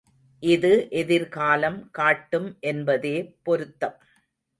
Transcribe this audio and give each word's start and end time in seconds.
இது 0.43 0.71
எதிர்காலம் 0.91 1.89
காட்டும் 1.91 2.57
என்பதே 2.61 3.13
பொருத்தம். 3.43 3.95